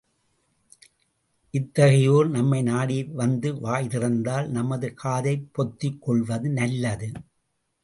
[1.53, 7.11] இத்தகையோர் நம்மை நாடி வந்து வாய் திறந்தால் நமது காதைப் பொத்திக் கொள்வது நல்லது.